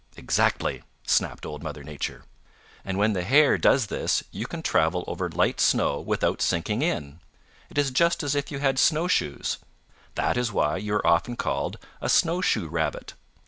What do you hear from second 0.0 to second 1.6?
"Exactly," snapped